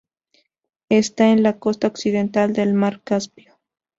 [0.89, 3.59] Está en la costa occidental del mar Caspio.